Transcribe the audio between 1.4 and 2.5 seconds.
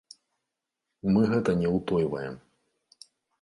не ўтойваем.